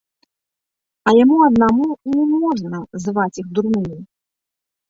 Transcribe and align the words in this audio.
А 1.11 1.11
яму 1.23 1.37
аднаму 1.49 1.85
не 2.15 2.25
можна 2.31 2.77
зваць 3.05 3.31
іх 3.45 3.53
дурнымі. 3.59 3.99